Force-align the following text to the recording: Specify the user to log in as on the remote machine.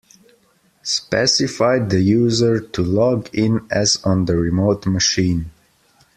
Specify 0.81 1.77
the 1.77 2.01
user 2.01 2.59
to 2.59 2.81
log 2.81 3.29
in 3.35 3.67
as 3.69 3.97
on 4.03 4.25
the 4.25 4.35
remote 4.35 4.87
machine. 4.87 5.51